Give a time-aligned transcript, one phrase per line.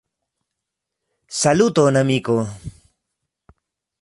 [1.39, 2.37] Saluton, amiko!